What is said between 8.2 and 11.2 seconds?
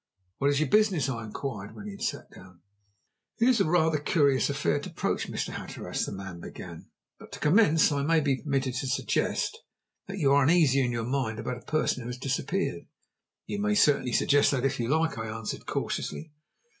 permitted to suggest that you are uneasy in your